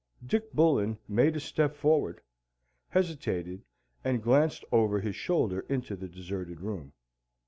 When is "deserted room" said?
6.09-6.93